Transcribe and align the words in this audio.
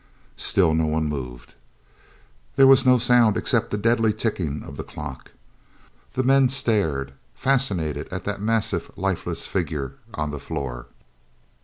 Still 0.37 0.73
no 0.73 0.87
one 0.87 1.05
moved. 1.07 1.53
There 2.55 2.65
was 2.65 2.87
no 2.87 2.97
sound 2.97 3.37
except 3.37 3.69
the 3.69 3.77
deadly 3.77 4.11
ticking 4.13 4.63
of 4.63 4.75
the 4.75 4.83
clock. 4.83 5.29
The 6.13 6.23
men 6.23 6.49
stared 6.49 7.13
fascinated 7.35 8.07
at 8.11 8.23
that 8.23 8.41
massive, 8.41 8.89
lifeless 8.95 9.45
figure 9.45 9.97
on 10.15 10.31
the 10.31 10.39
floor. 10.39 10.87